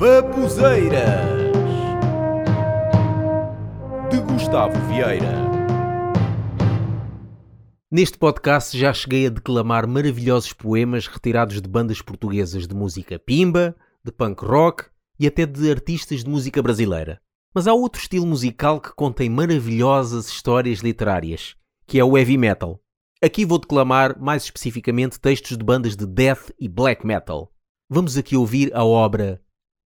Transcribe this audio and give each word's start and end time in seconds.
Babuzeiras 0.00 1.28
de 4.10 4.18
Gustavo 4.22 4.72
Vieira. 4.88 5.34
Neste 7.92 8.16
podcast 8.16 8.78
já 8.78 8.94
cheguei 8.94 9.26
a 9.26 9.28
declamar 9.28 9.86
maravilhosos 9.86 10.54
poemas 10.54 11.06
retirados 11.06 11.60
de 11.60 11.68
bandas 11.68 12.00
portuguesas 12.00 12.66
de 12.66 12.74
música 12.74 13.18
pimba, 13.18 13.76
de 14.02 14.10
punk 14.10 14.42
rock 14.42 14.86
e 15.18 15.26
até 15.26 15.44
de 15.44 15.70
artistas 15.70 16.24
de 16.24 16.30
música 16.30 16.62
brasileira. 16.62 17.20
Mas 17.54 17.66
há 17.66 17.74
outro 17.74 18.00
estilo 18.00 18.26
musical 18.26 18.80
que 18.80 18.94
contém 18.94 19.28
maravilhosas 19.28 20.28
histórias 20.28 20.78
literárias, 20.78 21.56
que 21.86 21.98
é 21.98 22.04
o 22.04 22.16
heavy 22.16 22.38
metal. 22.38 22.80
Aqui 23.22 23.44
vou 23.44 23.58
declamar 23.58 24.18
mais 24.18 24.44
especificamente 24.44 25.20
textos 25.20 25.58
de 25.58 25.62
bandas 25.62 25.94
de 25.94 26.06
death 26.06 26.52
e 26.58 26.70
black 26.70 27.06
metal. 27.06 27.52
Vamos 27.86 28.16
aqui 28.16 28.34
ouvir 28.34 28.74
a 28.74 28.82
obra 28.82 29.42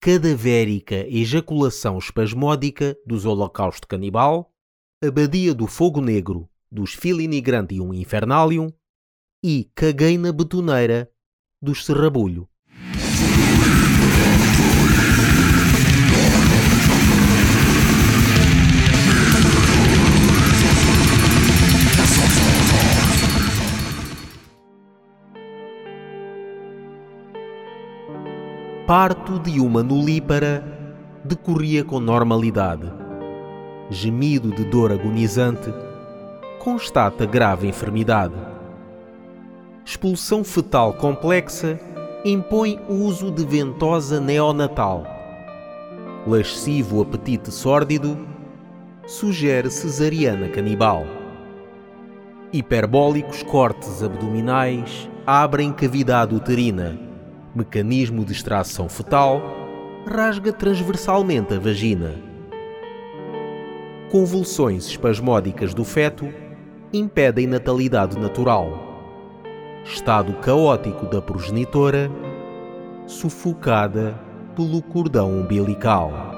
Cadavérica 0.07 1.05
Ejaculação 1.09 1.98
Espasmódica 1.98 2.97
dos 3.05 3.24
Holocausto 3.24 3.88
Canibal, 3.88 4.55
Abadia 5.05 5.52
do 5.52 5.66
Fogo 5.66 6.01
Negro 6.01 6.48
dos 6.70 6.95
Filinigrantium 6.95 7.92
Infernalium 7.92 8.73
e 9.45 9.69
Caguei 9.74 10.16
na 10.16 10.30
Betoneira 10.30 11.11
dos 11.61 11.84
Serrabulho. 11.84 12.48
Parto 28.86 29.40
de 29.40 29.58
uma 29.58 29.82
nulípara 29.82 30.64
decorria 31.24 31.82
com 31.82 31.98
normalidade. 31.98 32.88
Gemido 33.91 34.52
de 34.52 34.62
dor 34.62 34.92
agonizante, 34.92 35.74
constata 36.61 37.27
grave 37.27 37.66
enfermidade. 37.66 38.36
Expulsão 39.84 40.44
fetal 40.44 40.92
complexa 40.92 41.80
impõe 42.24 42.78
uso 42.88 43.33
de 43.33 43.44
ventosa 43.44 44.20
neonatal. 44.20 45.05
Lascivo 46.24 47.02
apetite 47.02 47.50
sórdido 47.50 48.16
sugere 49.05 49.68
cesariana 49.68 50.48
canibal. 50.48 51.05
Hiperbólicos 52.52 53.42
cortes 53.42 54.00
abdominais 54.00 55.11
abrem 55.27 55.72
cavidade 55.72 56.36
uterina. 56.36 57.05
Mecanismo 57.56 58.22
de 58.22 58.32
extração 58.32 58.86
fetal 58.86 59.40
rasga 60.06 60.52
transversalmente 60.52 61.54
a 61.54 61.58
vagina. 61.58 62.14
Convulsões 64.10 64.84
espasmódicas 64.84 65.72
do 65.72 65.82
feto 65.82 66.28
impedem 66.92 67.46
natalidade 67.46 68.18
natural. 68.18 68.68
Estado 69.86 70.34
caótico 70.34 71.06
da 71.06 71.22
progenitora, 71.22 72.10
sufocada 73.06 74.20
pelo 74.54 74.82
cordão 74.82 75.40
umbilical. 75.40 76.36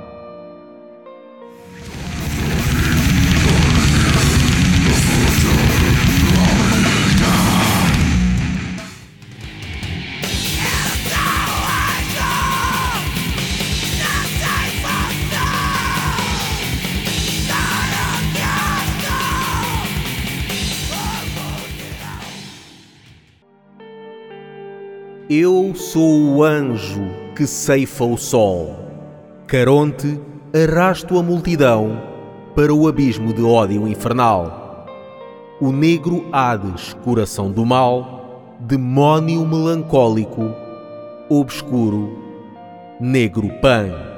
Eu 25.30 25.74
sou 25.74 26.36
o 26.36 26.42
anjo 26.42 27.02
que 27.36 27.46
ceifa 27.46 28.02
o 28.02 28.16
sol. 28.16 28.74
Caronte, 29.46 30.18
arrasto 30.54 31.18
a 31.18 31.22
multidão 31.22 32.00
para 32.56 32.72
o 32.72 32.88
abismo 32.88 33.34
de 33.34 33.42
ódio 33.42 33.86
infernal. 33.86 34.86
O 35.60 35.70
negro 35.70 36.24
Hades, 36.32 36.94
coração 37.04 37.50
do 37.50 37.66
mal, 37.66 38.56
demónio 38.58 39.46
melancólico, 39.46 40.50
obscuro, 41.28 42.10
negro 42.98 43.50
Pan. 43.60 44.17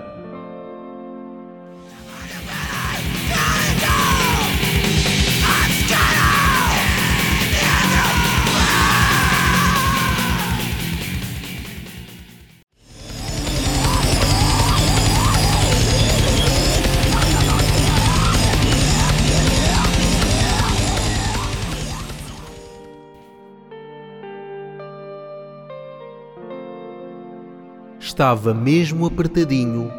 Estava 28.10 28.52
mesmo 28.52 29.06
apertadinho, 29.06 29.90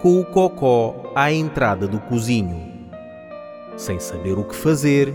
com 0.00 0.18
o 0.18 0.24
cocó 0.24 1.12
à 1.14 1.30
entrada 1.30 1.86
do 1.86 2.00
cozinho. 2.00 2.72
Sem 3.76 4.00
saber 4.00 4.38
o 4.38 4.44
que 4.44 4.54
fazer, 4.54 5.14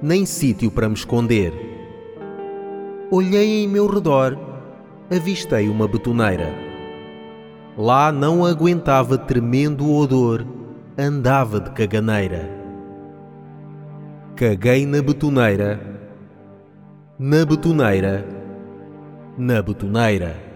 nem 0.00 0.24
sítio 0.24 0.70
para 0.70 0.88
me 0.88 0.94
esconder. 0.94 1.52
Olhei 3.10 3.64
em 3.64 3.68
meu 3.68 3.86
redor, 3.88 4.38
avistei 5.10 5.68
uma 5.68 5.88
betoneira. 5.88 6.54
Lá 7.76 8.12
não 8.12 8.46
aguentava 8.46 9.18
tremendo 9.18 9.92
odor, 9.92 10.46
andava 10.96 11.60
de 11.60 11.70
caganeira. 11.70 12.48
Caguei 14.36 14.86
na 14.86 15.02
betoneira, 15.02 15.80
na 17.18 17.44
betoneira, 17.44 18.24
na 19.36 19.60
betoneira. 19.60 20.55